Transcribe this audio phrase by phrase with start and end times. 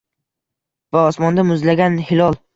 [0.97, 2.43] Va osmonda muzlagan hilol